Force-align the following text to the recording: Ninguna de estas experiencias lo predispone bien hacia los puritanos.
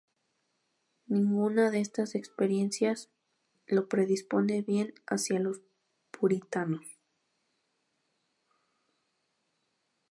Ninguna 1.05 1.69
de 1.69 1.79
estas 1.79 2.15
experiencias 2.15 3.11
lo 3.67 3.87
predispone 3.87 4.63
bien 4.63 4.95
hacia 5.05 5.39
los 5.39 5.61
puritanos. 6.09 6.97